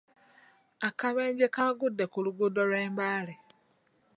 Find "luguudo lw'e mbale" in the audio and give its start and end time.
2.25-3.33